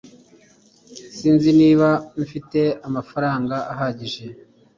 Sinzi 1.17 1.49
niba 1.59 1.89
mfite 2.23 2.61
amafaranga 2.87 3.55
ahagije 3.71 4.25